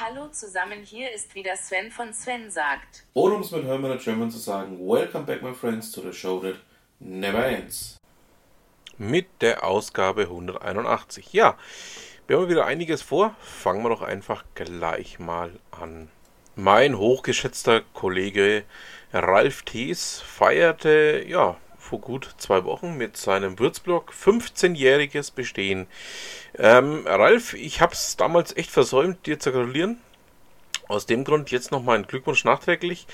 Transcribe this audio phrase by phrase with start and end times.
[0.00, 3.04] Hallo zusammen, hier ist wieder Sven von Sven sagt.
[3.14, 6.38] Oder um es mit Hermann German zu sagen, Welcome back my friends to the show
[6.38, 6.54] that
[7.00, 7.96] never ends.
[8.96, 11.32] Mit der Ausgabe 181.
[11.32, 11.58] Ja,
[12.28, 13.34] wir haben wieder einiges vor.
[13.40, 16.08] Fangen wir doch einfach gleich mal an.
[16.54, 18.62] Mein hochgeschätzter Kollege
[19.12, 21.56] Ralf Thees feierte, ja,
[21.88, 25.86] vor gut zwei Wochen mit seinem Würzblog 15-jähriges Bestehen.
[26.58, 29.98] Ähm, Ralf, ich habe es damals echt versäumt, dir zu gratulieren.
[30.86, 33.06] Aus dem Grund jetzt noch mein Glückwunsch nachträglich.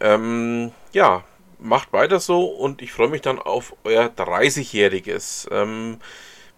[0.00, 1.24] Ähm, ja,
[1.58, 5.48] macht weiter so und ich freue mich dann auf euer 30-jähriges.
[5.50, 5.98] Ähm,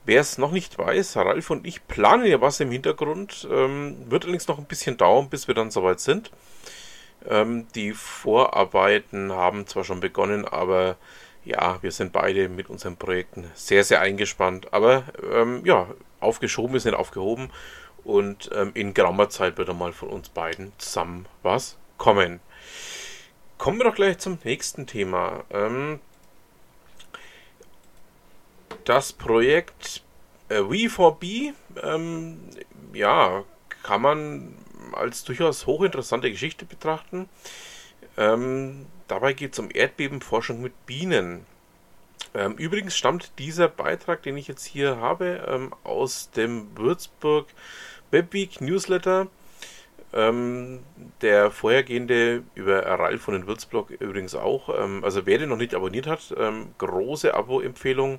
[0.07, 3.47] Wer es noch nicht weiß, Ralf und ich planen ja was im Hintergrund.
[3.51, 6.31] Ähm, wird allerdings noch ein bisschen dauern, bis wir dann soweit sind.
[7.29, 10.97] Ähm, die Vorarbeiten haben zwar schon begonnen, aber
[11.47, 14.73] ja, wir sind beide mit unseren Projekten sehr, sehr eingespannt.
[14.73, 15.87] Aber ähm, ja,
[16.21, 17.51] aufgeschoben ist nicht aufgehoben.
[18.05, 22.41] Und ähm, in geraumer Zeit wird einmal von uns beiden zusammen was kommen.
[23.59, 25.45] Kommen wir doch gleich zum nächsten Thema.
[25.51, 26.01] Ähm,
[28.85, 30.03] das Projekt
[30.49, 32.41] äh, We4B, ähm,
[32.93, 33.45] ja,
[33.83, 34.55] kann man
[34.93, 37.29] als durchaus hochinteressante Geschichte betrachten.
[38.17, 41.47] Ähm, dabei geht es um Erdbebenforschung mit Bienen.
[42.35, 47.47] Ähm, übrigens stammt dieser Beitrag, den ich jetzt hier habe, ähm, aus dem Würzburg
[48.11, 49.29] Webweek Newsletter.
[50.13, 50.81] Ähm,
[51.21, 54.69] der vorhergehende über Ralf von den Würzblog übrigens auch.
[54.79, 58.19] Ähm, also wer den noch nicht abonniert hat, ähm, große Abo-Empfehlung.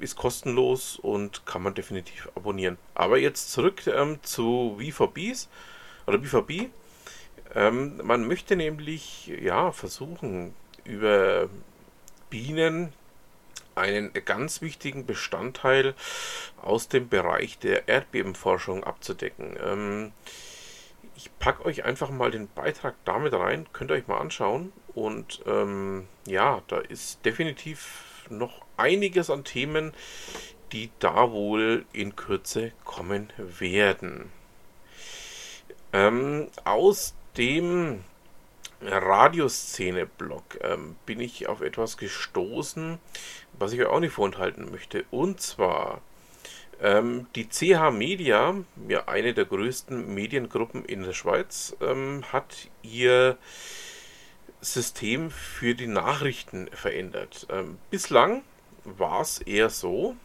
[0.00, 2.78] Ist kostenlos und kann man definitiv abonnieren.
[2.94, 3.82] Aber jetzt zurück
[4.22, 5.48] zu V4Bs
[6.06, 6.70] oder V4B.
[7.54, 11.48] Ähm, man möchte nämlich ja versuchen, über
[12.28, 12.92] Bienen
[13.74, 15.94] einen ganz wichtigen Bestandteil
[16.60, 19.56] aus dem Bereich der Erdbebenforschung abzudecken.
[19.62, 20.12] Ähm,
[21.16, 24.72] ich packe euch einfach mal den Beitrag damit rein, könnt ihr euch mal anschauen.
[24.94, 29.92] Und ähm, ja, da ist definitiv noch einiges an Themen,
[30.72, 34.30] die da wohl in Kürze kommen werden.
[35.92, 38.04] Ähm, aus dem
[38.82, 42.98] Radioszene-Blog ähm, bin ich auf etwas gestoßen,
[43.58, 45.04] was ich euch auch nicht vorenthalten möchte.
[45.10, 46.00] Und zwar
[46.80, 48.54] ähm, die CH Media,
[48.88, 53.36] ja eine der größten Mediengruppen in der Schweiz, ähm, hat ihr
[54.62, 57.46] System für die Nachrichten verändert.
[57.50, 58.42] Ähm, bislang
[58.84, 60.16] war es eher so,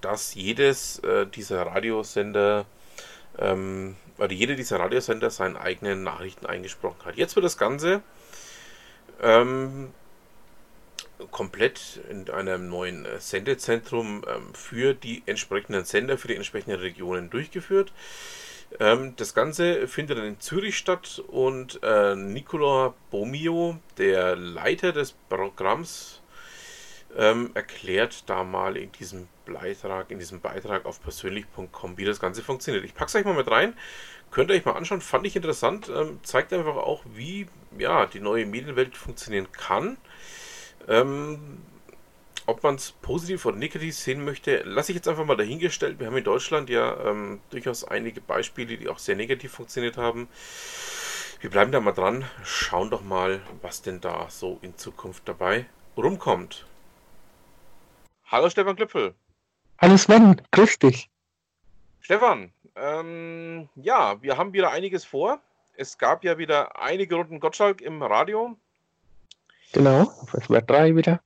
[0.00, 2.66] dass jedes äh, dieser Radiosender
[4.18, 7.16] oder jeder dieser Radiosender seinen eigenen Nachrichten eingesprochen hat.
[7.16, 8.02] Jetzt wird das Ganze
[9.22, 9.92] ähm,
[11.30, 17.30] komplett in einem neuen äh, Sendezentrum ähm, für die entsprechenden Sender, für die entsprechenden Regionen
[17.30, 17.92] durchgeführt.
[18.80, 25.12] Ähm, das Ganze findet dann in Zürich statt und äh, Nicola Bomio, der Leiter des
[25.28, 26.20] Programms,
[27.16, 32.42] ähm, erklärt da mal in diesem Beitrag, in diesem Beitrag auf persönlich.com, wie das Ganze
[32.42, 32.84] funktioniert.
[32.84, 33.74] Ich packe es euch mal mit rein.
[34.30, 35.88] Könnt ihr euch mal anschauen, fand ich interessant.
[35.88, 37.46] Ähm, zeigt einfach auch, wie
[37.78, 39.96] ja, die neue Medienwelt funktionieren kann.
[40.86, 41.58] Ähm,
[42.46, 45.98] ob man es positiv oder negativ sehen möchte, lasse ich jetzt einfach mal dahingestellt.
[45.98, 50.28] Wir haben in Deutschland ja ähm, durchaus einige Beispiele, die auch sehr negativ funktioniert haben.
[51.40, 55.66] Wir bleiben da mal dran, schauen doch mal, was denn da so in Zukunft dabei
[55.96, 56.66] rumkommt.
[58.30, 59.14] Hallo Stefan Klüpfel.
[59.78, 61.08] Hallo Sven, grüß dich.
[62.00, 65.40] Stefan, ähm, ja, wir haben wieder einiges vor.
[65.78, 68.54] Es gab ja wieder einige Runden Gottschalk im Radio.
[69.72, 71.22] Genau, auf SWR 3 wieder.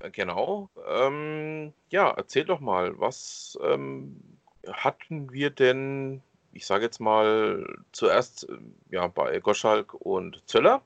[0.00, 0.68] Äh, genau.
[0.88, 4.20] Ähm, ja, erzähl doch mal, was ähm,
[4.66, 6.22] hatten wir denn,
[6.52, 8.58] ich sage jetzt mal, zuerst äh,
[8.90, 10.82] ja, bei Gottschalk und Zöller?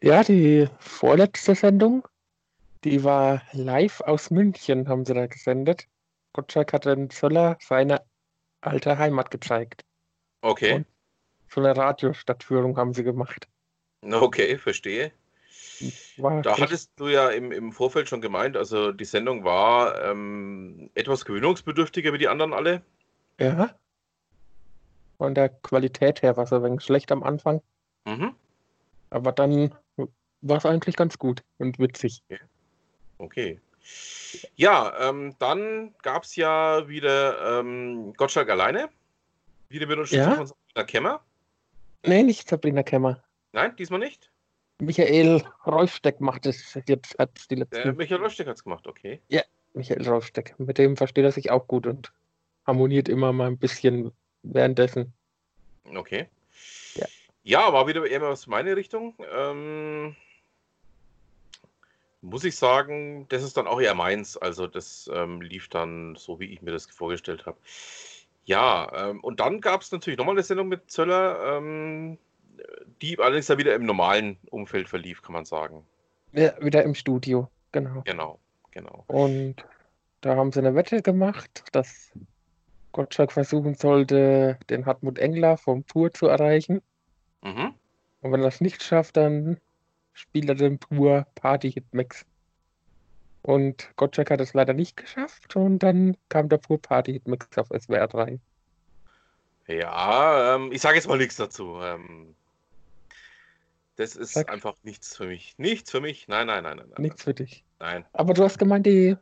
[0.00, 2.06] Ja, die vorletzte Sendung
[2.84, 5.86] die war live aus München, haben sie da gesendet.
[6.32, 8.02] Gottschalk hat den Zöller seine
[8.60, 9.84] alte Heimat gezeigt.
[10.42, 10.74] Okay.
[10.74, 10.86] Und
[11.50, 13.48] so eine Radiostadtführung haben sie gemacht.
[14.02, 15.12] Okay, verstehe.
[16.16, 20.90] War da hattest du ja im, im Vorfeld schon gemeint, also die Sendung war ähm,
[20.94, 22.82] etwas gewöhnungsbedürftiger wie die anderen alle.
[23.38, 23.74] Ja.
[25.18, 27.60] Von der Qualität her war es ein wenig schlecht am Anfang.
[28.04, 28.34] Mhm.
[29.10, 29.74] Aber dann
[30.42, 32.22] war es eigentlich ganz gut und witzig.
[32.28, 32.40] Okay.
[33.18, 33.60] Okay.
[34.56, 38.88] Ja, ähm, dann gab es ja wieder ähm, Gottschalk alleine.
[39.68, 40.36] Wieder mit Unterstützung ja?
[40.36, 41.20] von Sabrina Kemmer.
[42.04, 43.22] Nee, nicht Sabrina Kemmer.
[43.52, 44.30] Nein, diesmal nicht?
[44.80, 47.82] Michael Reufsteck macht es jetzt, hat die letzten...
[47.82, 49.20] Der Michael Reufsteck hat es gemacht, okay.
[49.28, 49.42] Ja,
[49.74, 50.54] Michael Reufsteck.
[50.58, 52.12] Mit dem versteht er sich auch gut und
[52.66, 54.12] harmoniert immer mal ein bisschen
[54.42, 55.12] währenddessen.
[55.94, 56.28] Okay.
[56.94, 57.06] Ja.
[57.42, 59.14] Ja, war wieder eher aus meine Richtung.
[59.32, 60.14] Ähm,
[62.20, 64.36] muss ich sagen, das ist dann auch eher meins.
[64.36, 67.58] Also das ähm, lief dann so, wie ich mir das vorgestellt habe.
[68.44, 72.18] Ja, ähm, und dann gab es natürlich nochmal eine Sendung mit Zöller, ähm,
[73.02, 75.84] die allerdings ja wieder im normalen Umfeld verlief, kann man sagen.
[76.32, 78.02] Ja, wieder im Studio, genau.
[78.04, 78.38] Genau,
[78.70, 79.04] genau.
[79.06, 79.56] Und
[80.20, 82.12] da haben sie eine Wette gemacht, dass
[82.92, 86.82] Gottschalk versuchen sollte, den Hartmut Engler vom Pur zu erreichen.
[87.42, 87.74] Mhm.
[88.22, 89.58] Und wenn er es nicht schafft, dann
[90.18, 92.26] spielt er den Pur Party-Hitmix.
[93.42, 98.08] Und Gottschalk hat es leider nicht geschafft und dann kam der Pur Party-Hitmix auf SWR
[98.08, 98.40] 3.
[99.68, 101.78] Ja, ähm, ich sage jetzt mal nichts dazu.
[101.80, 102.34] Ähm,
[103.96, 104.50] das ist Sag.
[104.50, 105.54] einfach nichts für mich.
[105.58, 106.26] Nichts für mich.
[106.28, 106.86] Nein, nein, nein, nein.
[106.90, 107.02] nein.
[107.02, 107.64] Nichts für dich.
[107.78, 108.04] Nein.
[108.12, 109.16] Aber du hast gemeint, die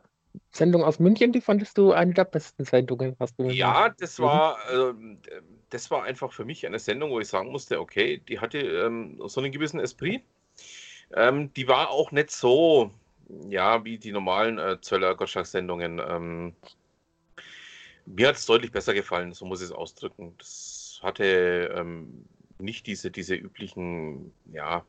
[0.51, 3.57] Sendung aus München, die fandest du eine der besten Sendungen, hast du gesagt.
[3.57, 5.19] Ja, das war, ähm,
[5.69, 9.21] das war einfach für mich eine Sendung, wo ich sagen musste, okay, die hatte ähm,
[9.25, 10.23] so einen gewissen Esprit.
[11.13, 12.91] Ähm, die war auch nicht so,
[13.49, 15.99] ja, wie die normalen äh, Zöller Gottschalk-Sendungen.
[15.99, 16.55] Ähm,
[18.05, 20.35] mir hat es deutlich besser gefallen, so muss ich es ausdrücken.
[20.37, 22.25] Das hatte ähm,
[22.59, 24.85] nicht diese, diese üblichen, ja,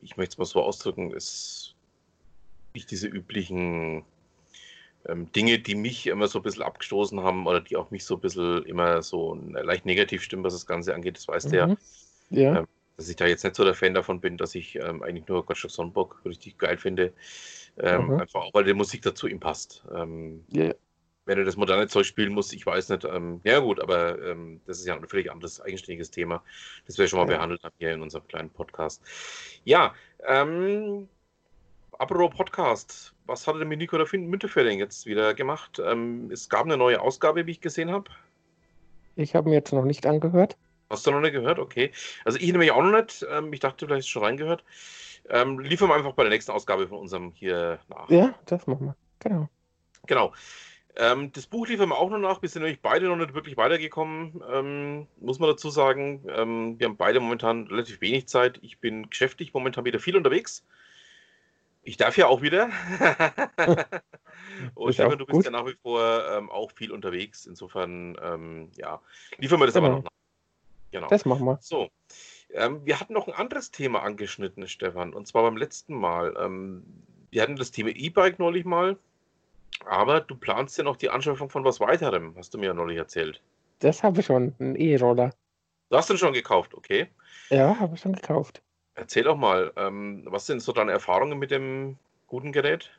[0.00, 1.74] ich möchte es mal so ausdrücken, es
[2.74, 4.04] nicht diese üblichen
[5.06, 8.16] ähm, Dinge, die mich immer so ein bisschen abgestoßen haben oder die auch mich so
[8.16, 11.16] ein bisschen immer so leicht negativ stimmen, was das Ganze angeht.
[11.16, 11.76] Das weißt du ja, Mhm.
[12.30, 12.66] Ja, Ähm,
[13.02, 15.44] dass ich da jetzt nicht so der Fan davon bin, dass ich ähm, eigentlich nur
[15.44, 17.12] Gottschalk Sonnenbock richtig geil finde.
[17.78, 18.20] Ähm, Mhm.
[18.20, 19.84] Einfach auch, weil die Musik dazu ihm passt.
[19.94, 20.72] Ähm, ja,
[21.24, 23.04] wenn er das moderne Zeug spielen muss, ich weiß nicht.
[23.04, 26.42] Ähm, ja gut, aber ähm, das ist ja ein völlig anderes, eigenständiges Thema,
[26.86, 27.36] das wir schon mal Ja.
[27.38, 29.02] behandelt haben hier in unserem kleinen Podcast.
[29.64, 29.94] Ja,
[30.26, 31.08] ähm,
[31.98, 35.80] apropos Podcast, was hatte denn mit Nico der Fin- Müntefering jetzt wieder gemacht?
[35.84, 38.10] Ähm, es gab eine neue Ausgabe, wie ich gesehen habe.
[39.16, 40.56] ich habe mir jetzt noch nicht angehört.
[40.92, 41.58] Hast du noch nicht gehört?
[41.58, 41.90] Okay.
[42.24, 43.26] Also ich nämlich auch noch nicht.
[43.30, 44.62] Ähm, ich dachte, vielleicht hast du schon reingehört.
[45.30, 48.10] Ähm, liefern wir einfach bei der nächsten Ausgabe von unserem hier nach.
[48.10, 48.96] Ja, das machen wir.
[49.20, 49.48] Genau.
[50.06, 50.32] Genau.
[50.96, 52.42] Ähm, das Buch liefern wir auch noch nach.
[52.42, 56.26] Wir sind nämlich beide noch nicht wirklich weitergekommen, ähm, muss man dazu sagen.
[56.28, 58.58] Ähm, wir haben beide momentan relativ wenig Zeit.
[58.60, 60.66] Ich bin geschäftlich momentan wieder viel unterwegs.
[61.84, 62.68] Ich darf ja auch wieder.
[64.74, 65.44] Und Ist Stefan, du bist gut.
[65.46, 67.46] ja nach wie vor ähm, auch viel unterwegs.
[67.46, 69.00] Insofern, ähm, ja,
[69.38, 69.96] liefern wir das aber Genau.
[69.98, 70.10] noch nach.
[70.92, 71.08] Genau.
[71.08, 71.58] Das machen wir.
[71.60, 71.90] So,
[72.52, 76.34] ähm, wir hatten noch ein anderes Thema angeschnitten, Stefan, und zwar beim letzten Mal.
[76.38, 76.84] Ähm,
[77.30, 78.96] wir hatten das Thema E-Bike neulich mal,
[79.86, 82.98] aber du planst ja noch die Anschaffung von was weiterem, hast du mir ja neulich
[82.98, 83.40] erzählt.
[83.78, 84.54] Das habe ich schon.
[84.60, 85.32] Ein E-Roller.
[85.88, 87.08] Du hast den schon gekauft, okay.
[87.48, 88.62] Ja, habe ich schon gekauft.
[88.94, 92.90] Erzähl doch mal, ähm, was sind so deine Erfahrungen mit dem guten Gerät?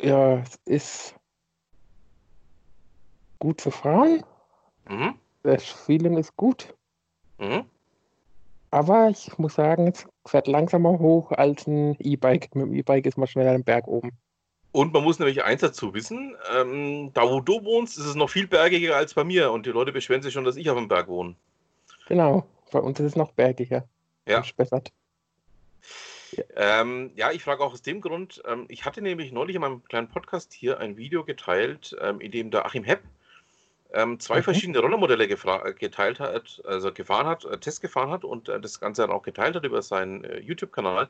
[0.00, 1.14] Ja, es ist
[3.38, 4.24] gut zu fahren.
[4.88, 5.18] Mhm.
[5.42, 6.74] Das Feeling ist gut.
[7.38, 7.64] Mhm.
[8.70, 12.54] Aber ich muss sagen, es fährt langsamer hoch als ein E-Bike.
[12.54, 14.12] Mit dem E-Bike ist man schneller am Berg oben.
[14.72, 18.30] Und man muss nämlich eins dazu wissen, ähm, da wo du wohnst, ist es noch
[18.30, 20.88] viel bergiger als bei mir und die Leute beschweren sich schon, dass ich auf dem
[20.88, 21.36] Berg wohne.
[22.08, 22.46] Genau.
[22.70, 23.86] Bei uns ist es noch bergiger.
[24.26, 24.38] Ja.
[24.38, 24.90] Und Spessart.
[26.56, 29.84] Ähm, ja, ich frage auch aus dem Grund, ähm, ich hatte nämlich neulich in meinem
[29.84, 33.02] kleinen Podcast hier ein Video geteilt, ähm, in dem der Achim Hepp
[33.94, 34.42] ähm, zwei Mhm.
[34.42, 38.80] verschiedene Rollermodelle äh, geteilt hat, also gefahren hat, äh, Test gefahren hat und äh, das
[38.80, 41.08] Ganze dann auch geteilt hat über seinen äh, YouTube-Kanal.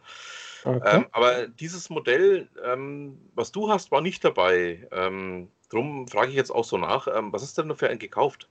[0.64, 0.96] Okay.
[0.96, 4.86] Ähm, aber dieses Modell, ähm, was du hast, war nicht dabei.
[4.92, 8.48] Ähm, drum frage ich jetzt auch so nach, ähm, was du denn für einen gekauft?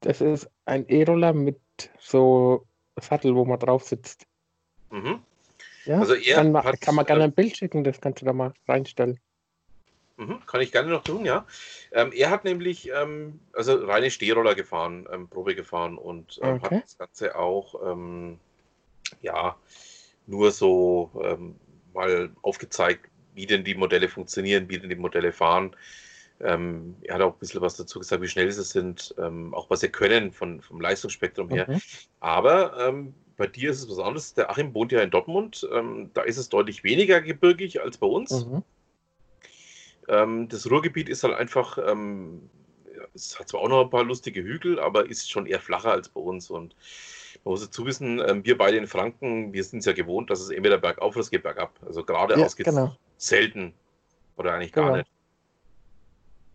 [0.00, 1.58] Das ist ein E-Roller mit
[1.98, 2.66] so
[3.00, 4.26] Sattel, wo man drauf sitzt.
[4.90, 5.20] Mhm.
[5.86, 8.26] Ja, Also er kann, man, kann man gerne äh, ein Bild schicken, das kannst du
[8.26, 9.18] da mal reinstellen.
[10.16, 11.44] Mhm, kann ich gerne noch tun, ja.
[11.90, 16.76] Ähm, er hat nämlich ähm, also reine Stehroller gefahren, ähm, Probe gefahren und ähm, Okay.
[16.76, 18.38] hat das Ganze auch ähm,
[19.22, 19.56] ja
[20.26, 21.56] nur so ähm,
[21.92, 25.74] mal aufgezeigt, wie denn die Modelle funktionieren, wie denn die Modelle fahren.
[26.40, 29.70] Ähm, er hat auch ein bisschen was dazu gesagt, wie schnell sie sind, ähm, auch
[29.70, 31.66] was sie können von, vom Leistungsspektrum her.
[31.68, 31.80] Mhm.
[32.20, 34.34] Aber ähm, bei dir ist es was anderes.
[34.34, 35.66] Der Achim wohnt ja in Dortmund.
[35.72, 38.46] Ähm, da ist es deutlich weniger gebirgig als bei uns.
[38.46, 38.62] Mhm.
[40.08, 42.48] Ähm, das Ruhrgebiet ist halt einfach, ähm,
[43.14, 46.08] es hat zwar auch noch ein paar lustige Hügel, aber ist schon eher flacher als
[46.08, 46.50] bei uns.
[46.50, 46.74] Und
[47.44, 50.40] man muss dazu wissen, ähm, wir beide in Franken, wir sind es ja gewohnt, dass
[50.40, 51.78] es entweder bergauf oder es geht bergab.
[51.86, 52.96] Also geradeaus Ja, geht es genau.
[53.16, 53.72] selten
[54.36, 54.96] oder eigentlich gar Genau.
[54.98, 55.10] nicht.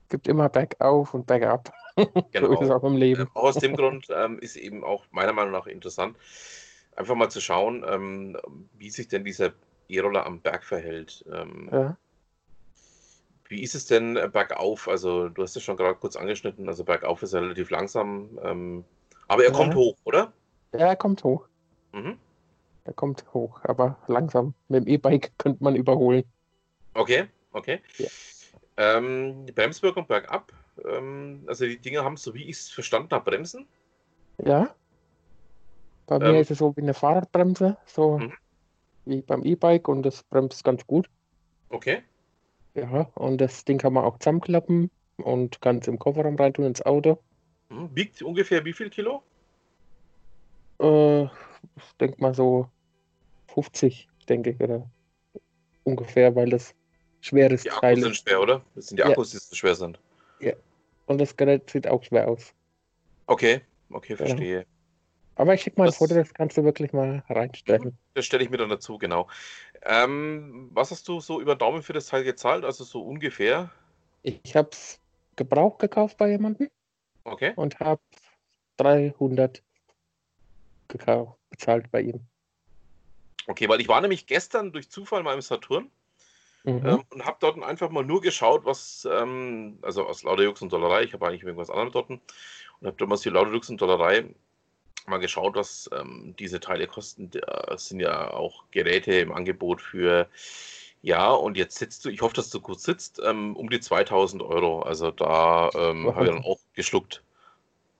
[0.09, 1.71] Gibt immer bergauf und bergab.
[1.97, 2.75] So ist es Genau.
[2.77, 3.21] auch im Leben.
[3.23, 6.15] Ähm, auch aus dem Grund ähm, ist eben auch meiner Meinung nach interessant,
[6.95, 8.37] einfach mal zu schauen, ähm,
[8.77, 9.51] wie sich denn dieser
[9.89, 11.25] E-Roller am Berg verhält.
[11.31, 11.97] Ähm, Ja.
[13.49, 14.87] Wie ist es denn äh, bergauf?
[14.87, 16.67] Also, du hast es schon gerade kurz angeschnitten.
[16.69, 18.39] Also, bergauf ist er relativ langsam.
[18.43, 18.85] Ähm,
[19.27, 19.57] aber er Ja.
[19.57, 20.31] kommt hoch, oder?
[20.71, 21.47] Ja, er kommt hoch.
[21.91, 22.17] Mhm.
[22.85, 24.53] Er kommt hoch, aber langsam.
[24.67, 26.23] Mit dem E-Bike könnte man überholen.
[26.93, 27.81] Okay, okay.
[27.97, 28.07] Ja.
[28.77, 30.53] Ähm, die Bremswirkung bergab.
[30.87, 33.67] Ähm, also, die Dinger haben, so wie ich es verstanden habe, Bremsen.
[34.45, 34.75] Ja.
[36.05, 36.21] Bei Ähm.
[36.21, 38.33] mir ist es so wie eine Fahrradbremse, so Mhm.
[39.05, 41.09] wie beim E-Bike und das bremst ganz gut.
[41.69, 42.03] Okay.
[42.79, 46.81] Ja, und das Ding kann man auch zusammenklappen und kann es im Kofferraum reintun ins
[46.81, 47.19] Auto.
[47.69, 47.89] Mhm.
[47.93, 49.21] Wiegt ungefähr wie viel Kilo?
[50.79, 52.69] Äh, ich denke mal so
[53.53, 54.89] 50, denke ich, oder
[55.83, 56.73] ungefähr, weil das
[57.21, 58.21] schweres Die Teil Akkus sind ist.
[58.23, 58.61] schwer, oder?
[58.75, 59.09] Das sind die Ja.
[59.09, 59.99] Akkus, die so schwer sind.
[61.05, 62.53] Und das Gerät sieht auch schwer aus.
[63.25, 64.67] Okay, okay, verstehe.
[65.39, 67.97] Aber ich schicke mal ein Das- Foto, das kannst du wirklich mal reinstellen.
[68.13, 69.29] Das stelle ich mir dann dazu, genau.
[69.83, 72.65] Ähm, was hast du so über den Daumen für das Teil gezahlt?
[72.65, 73.71] Also so ungefähr?
[74.21, 74.99] Ich habe es
[75.37, 76.69] gebraucht gekauft bei jemandem
[77.23, 77.53] Okay.
[77.55, 78.01] und habe
[78.75, 79.63] 300
[80.89, 82.27] gekauft, bezahlt bei ihm.
[83.47, 85.89] Okay, weil ich war nämlich gestern durch Zufall mal im Saturn
[86.65, 86.85] Mhm.
[86.85, 90.73] ähm, und habe dort einfach mal nur geschaut, was, ähm, also aus lauter Jux und
[90.73, 92.21] Dollerei, ich habe eigentlich irgendwas anderes dort und
[92.83, 94.35] habe damals die lauter Jux und Dollerei
[95.07, 97.31] mal geschaut, was ähm, diese Teile kosten.
[97.67, 100.27] Das sind ja auch Geräte im Angebot für,
[101.01, 104.41] ja, und jetzt sitzt du, ich hoffe, dass du gut sitzt, ähm, um die 2000
[104.43, 104.81] Euro.
[104.81, 107.23] Also da ähm, habe ich dann auch geschluckt.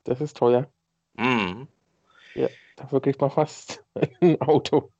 [0.04, 0.68] Das ist teuer.
[1.16, 1.68] Mhm.
[2.80, 3.84] Dafür kriegt man fast
[4.22, 4.92] ein Auto.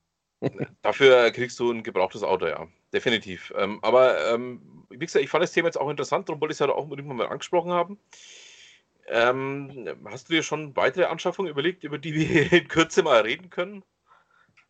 [0.82, 2.66] Dafür kriegst du ein gebrauchtes Auto, ja.
[2.92, 3.52] Definitiv.
[3.56, 6.56] Ähm, aber ähm, wie gesagt, ich fand das Thema jetzt auch interessant, darum wollte ich
[6.56, 7.98] es ja auch unbedingt mal angesprochen haben.
[9.10, 13.50] Ähm, hast du dir schon weitere Anschaffungen überlegt, über die wir in Kürze mal reden
[13.50, 13.84] können?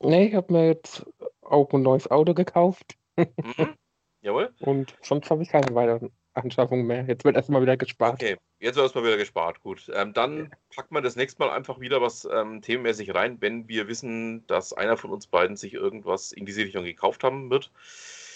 [0.00, 1.04] Nee, ich habe mir jetzt
[1.42, 3.74] auch ein neues Auto gekauft Mhm.
[4.22, 4.52] Jawohl.
[4.60, 7.04] und sonst habe ich keine weiteren Anschaffungen mehr.
[7.06, 8.14] Jetzt wird erstmal wieder gespart.
[8.14, 9.60] Okay, jetzt wird erstmal wieder gespart.
[9.60, 9.90] Gut.
[9.94, 13.88] Ähm, dann packt man das nächste Mal einfach wieder was ähm, themenmäßig rein, wenn wir
[13.88, 17.70] wissen, dass einer von uns beiden sich irgendwas in diese Richtung gekauft haben wird.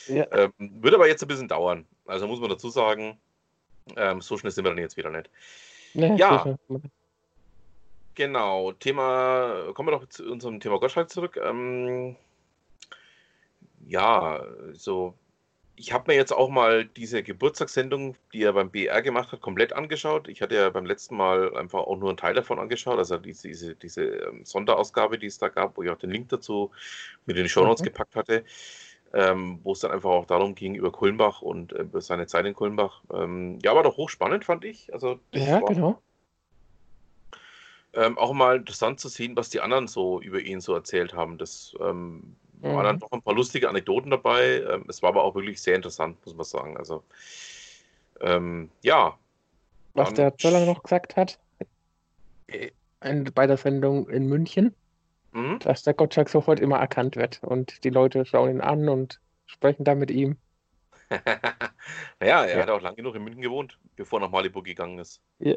[0.08, 0.26] Ja.
[0.32, 1.87] Ähm, wird aber jetzt ein bisschen dauern.
[2.06, 3.18] Also muss man dazu sagen,
[3.96, 5.30] ähm, so schnell sind wir dann jetzt wieder nicht.
[5.95, 6.57] Nee, Ja.
[8.17, 11.37] Genau, Thema, kommen wir doch zu unserem Thema Gottschalk zurück.
[11.43, 12.15] Ähm,
[13.87, 15.15] ja, so,
[15.77, 19.73] ich habe mir jetzt auch mal diese Geburtstagssendung, die er beim BR gemacht hat, komplett
[19.73, 20.29] angeschaut.
[20.29, 23.49] Ich hatte ja beim letzten Mal einfach auch nur einen Teil davon angeschaut, also diese,
[23.49, 26.71] diese, diese ähm, Sonderausgabe, die es da gab, wo ich auch den Link dazu
[27.27, 27.87] mit in die Shownotes Mhm.
[27.87, 28.45] gepackt hatte,
[29.14, 32.54] ähm, wo es dann einfach auch darum ging, über Kulmbach und äh, seine Zeit in
[32.54, 33.00] Kulmbach.
[33.12, 34.92] Ähm, ja, war doch hochspannend, fand ich.
[34.92, 36.02] Also, Ja, war- genau.
[37.94, 41.38] ähm, auch mal interessant zu sehen, was die anderen so über ihn so erzählt haben.
[41.38, 43.00] Das ähm, waren dann Mhm.
[43.00, 44.62] doch ein paar lustige Anekdoten dabei.
[44.68, 46.76] Ähm, es war aber auch wirklich sehr interessant, muss man sagen.
[46.76, 47.04] Also,
[48.21, 49.16] ähm, ja.
[49.94, 51.38] Was Dann- der Zöller noch gesagt hat,
[52.49, 52.71] äh,
[53.04, 54.75] in- bei der Sendung in München,
[55.35, 55.59] Mhm.
[55.59, 59.85] dass der Gottschalk sofort immer erkannt wird und die Leute schauen ihn an und sprechen
[59.85, 60.38] da mit ihm.
[61.11, 62.62] naja, er Ja.
[62.62, 65.21] hat auch lang genug in München gewohnt, bevor er nach Malibu gegangen ist.
[65.41, 65.57] Ja,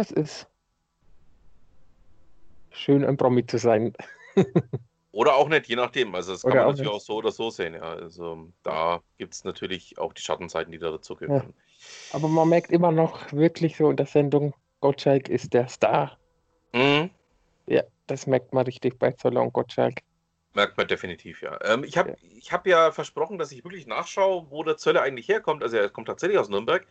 [0.00, 0.48] es ist
[2.70, 3.92] schön, ein Promi zu sein.
[5.12, 6.14] Oder auch nicht, je nachdem.
[6.14, 6.96] Also, das kann Oder man auch natürlich nicht.
[7.02, 7.74] auch so oder so sehen.
[7.74, 7.82] Ja.
[7.82, 11.52] Also, da gibt es natürlich auch die Schattenseiten, die da dazugehören.
[12.14, 16.18] Aber man merkt immer noch wirklich so in der Sendung, Gottschalk ist der Star.
[16.72, 17.10] Mhm.
[17.66, 20.00] Ja, das merkt man richtig bei Zoller und Gottschalk.
[20.54, 21.58] Merkt man definitiv, ja.
[21.64, 22.16] Ähm, ich habe Ja.
[22.36, 25.62] ich hab ja versprochen, dass ich wirklich nachschaue, wo der Zöller eigentlich herkommt.
[25.62, 26.86] Also er kommt tatsächlich aus Nürnberg.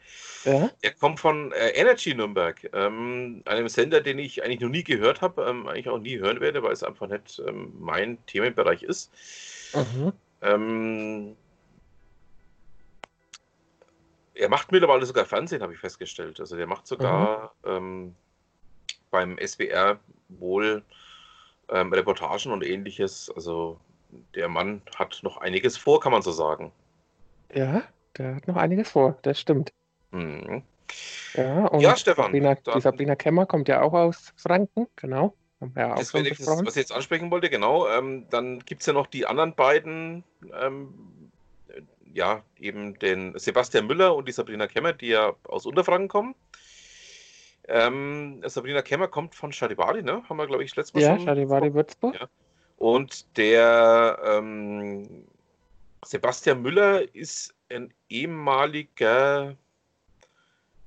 [0.45, 4.83] Ja, Er kommt von äh, Energy Nürnberg, ähm, einem Sender, den ich eigentlich noch nie
[4.83, 8.81] gehört habe, ähm, eigentlich auch nie hören werde, weil es einfach nicht ähm, mein Themenbereich
[8.81, 9.11] ist.
[9.75, 10.11] mhm.
[10.41, 11.35] Ähm,
[14.33, 16.39] er macht mittlerweile sogar Fernsehen, habe ich festgestellt.
[16.39, 18.15] Also der macht sogar ähm,
[19.12, 20.00] beim SWR
[20.30, 20.84] wohl
[21.70, 23.32] ähm, Reportagen und ähnliches.
[23.36, 23.80] Also
[24.36, 26.72] der Mann hat noch einiges vor, kann man so sagen.
[27.53, 27.84] ja,
[28.18, 29.72] der hat noch einiges vor, das stimmt.
[30.12, 30.63] Mhm.
[31.34, 35.34] Ja, und Ja, Stefan, Sabrina, dann- die Sabrina Kemmer kommt ja auch aus Franken, genau.
[35.75, 37.88] Ja Das wäre das, was ich jetzt ansprechen wollte, genau.
[37.88, 40.24] Ähm, dann gibt es ja noch die anderen beiden,
[40.60, 41.32] ähm,
[41.70, 41.82] äh,
[42.13, 46.36] ja, eben den Sebastian Müller und die Sabrina Kemmer, die ja aus Unterfranken kommen.
[47.68, 50.24] Ähm, Sabrina Kemmer kommt von Charivari, ne?
[50.27, 51.25] Haben wir, glaube ich, letztes Mal Ja, schon.
[51.25, 52.15] Charivari Würzburg.
[52.20, 52.27] Ja.
[52.77, 55.25] Und der ähm,
[56.03, 59.56] Sebastian Müller ist ein ehemaliger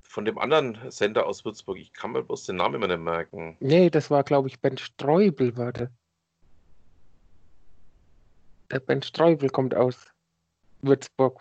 [0.02, 1.78] von dem anderen Sender aus Würzburg.
[1.78, 3.56] Ich kann mir bloß den Namen immer nicht merken.
[3.60, 5.90] Nee, das war, glaube ich, Ben Streubel, war der.
[8.70, 10.06] Der Ben Streubel kommt aus
[10.82, 11.40] Würzburg.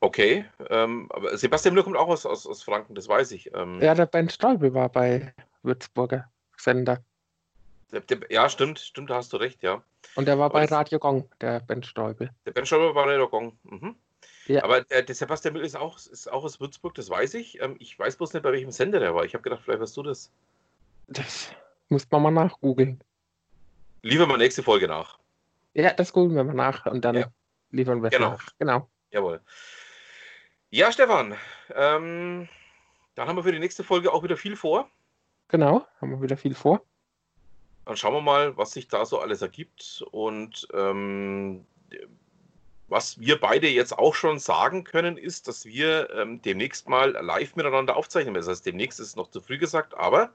[0.00, 3.52] Okay, ähm, aber Sebastian Müller kommt auch aus, aus, aus Franken, das weiß ich.
[3.54, 7.02] Ähm, Ja, der Ben Stolbe war bei Würzburger Sender.
[7.90, 9.82] der, der, ja, stimmt, stimmt, da hast du recht, ja.
[10.14, 12.30] Und der war Aber bei Radio Gong, der Ben Stolbe.
[12.46, 13.58] Der Ben Stolper war der Gong.
[13.64, 13.96] Mhm.
[14.46, 14.62] Ja.
[14.64, 17.60] Aber der, der Sebastian Müller ist auch, ist auch aus Würzburg, das weiß ich.
[17.60, 19.24] Ähm, ich weiß bloß nicht, bei welchem Sender der war.
[19.24, 20.30] Ich habe gedacht, vielleicht weißt du das.
[21.08, 21.50] Das
[21.88, 23.00] muss man mal nachgoogeln.
[24.02, 25.18] Liefern wir nächste Folge nach.
[25.74, 27.26] Ja, das googeln wir mal nach und dann Ja.
[27.72, 28.30] liefern wir es Genau.
[28.30, 28.46] nach.
[28.58, 28.88] Genau.
[29.10, 29.40] Jawohl.
[30.70, 31.34] Ja, Stefan,
[31.74, 32.46] ähm,
[33.14, 34.90] dann haben wir für die nächste Folge auch wieder viel vor.
[35.48, 36.82] Genau, haben wir wieder viel vor.
[37.86, 41.64] Dann schauen wir mal, was sich da so alles ergibt und ähm,
[42.88, 47.56] was wir beide jetzt auch schon sagen können, ist, dass wir ähm, demnächst mal live
[47.56, 48.34] miteinander aufzeichnen.
[48.34, 50.32] Das heißt, demnächst ist noch zu früh gesagt, aber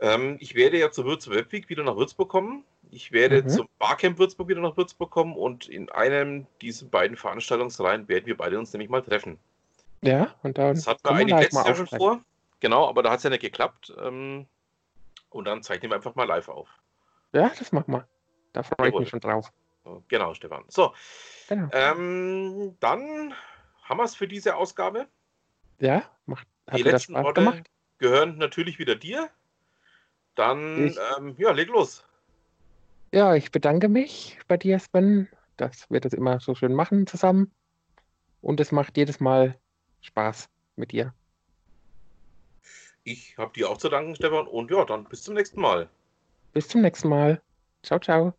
[0.00, 2.64] ähm, ich werde ja zur Würz Web Week wieder nach Würzburg kommen.
[2.94, 3.48] Ich werde Mhm.
[3.48, 8.36] zum Barcamp Würzburg wieder nach Würzburg kommen und in einem dieser beiden Veranstaltungsreihen werden wir
[8.36, 9.38] beide uns nämlich mal treffen.
[10.02, 12.20] Ja, und dann Das hatten wir eigentlich letztes Jahr schon vor.
[12.60, 13.94] Genau, aber da hat es ja nicht geklappt.
[13.98, 14.46] Ähm,
[15.30, 16.68] und dann zeichnen wir einfach mal live auf.
[17.32, 18.06] Ja, das machen wir.
[18.52, 19.50] Da freue ich mich schon drauf.
[20.08, 20.64] Genau, Stefan.
[20.68, 20.92] So,
[21.48, 21.68] Genau.
[21.72, 23.32] ähm, dann
[23.84, 25.06] haben wir es für diese Ausgabe.
[25.80, 27.62] Ja, macht, hat Die letzten Worte gemacht.
[27.96, 29.30] gehören natürlich wieder dir.
[30.34, 32.04] Dann, ähm, ja, leg los.
[33.14, 35.28] Ja, ich bedanke mich bei dir, Sven,
[35.58, 37.52] dass wir das immer so schön machen zusammen.
[38.40, 39.58] Und es macht jedes Mal
[40.00, 41.12] Spaß mit dir.
[43.04, 44.46] Ich habe dir auch zu danken, Stefan.
[44.46, 45.90] Und ja, dann bis zum nächsten Mal.
[46.54, 47.42] Bis zum nächsten Mal.
[47.82, 48.32] Ciao, ciao.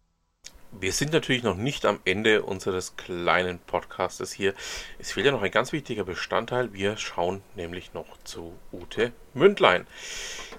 [0.71, 4.55] Wir sind natürlich noch nicht am Ende unseres kleinen Podcastes hier.
[4.97, 6.73] Es fehlt ja noch ein ganz wichtiger Bestandteil.
[6.73, 9.85] Wir schauen nämlich noch zu Ute Mündlein.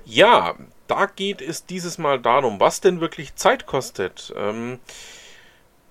[0.05, 0.55] Ja,
[0.87, 4.33] da geht es dieses Mal darum, was denn wirklich Zeit kostet.
[4.37, 4.79] Ähm,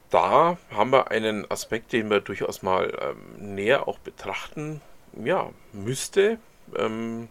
[0.09, 4.81] da haben wir einen Aspekt, den wir durchaus mal ähm, näher auch betrachten
[5.23, 6.37] ja, müsste.
[6.75, 7.29] Ähm,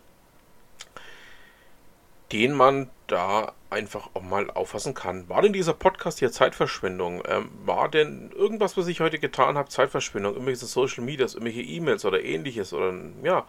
[2.32, 5.28] den man da einfach auch mal auffassen kann.
[5.28, 7.22] War denn dieser Podcast hier Zeitverschwendung?
[7.26, 10.32] Ähm, war denn irgendwas, was ich heute getan habe, Zeitverschwendung?
[10.32, 12.72] Irgendwelche Social Medias, irgendwelche E-Mails oder ähnliches?
[12.72, 13.46] Oder ja.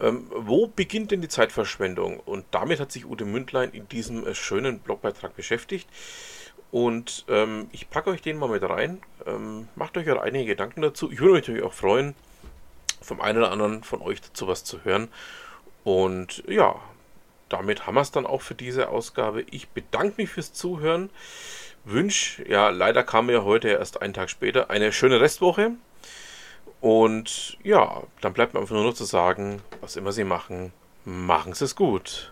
[0.00, 2.20] Ähm, wo beginnt denn die Zeitverschwendung?
[2.20, 5.88] Und damit hat sich Ute Mündlein in diesem äh, schönen Blogbeitrag beschäftigt.
[6.70, 9.02] Und ähm, ich packe euch den mal mit rein.
[9.26, 11.10] Ähm, macht euch eure eigenen Gedanken dazu.
[11.12, 12.14] Ich würde mich natürlich auch freuen,
[13.00, 15.08] vom einen oder anderen von euch dazu was zu hören.
[15.84, 16.76] Und ja,
[17.48, 19.44] damit haben wir es dann auch für diese Ausgabe.
[19.50, 21.10] Ich bedanke mich fürs Zuhören.
[21.84, 25.72] Wünsche, ja, leider kam mir heute erst einen Tag später, eine schöne Restwoche.
[26.82, 30.72] Und ja, dann bleibt mir einfach nur noch zu sagen, was immer Sie machen,
[31.04, 32.31] machen Sie es gut.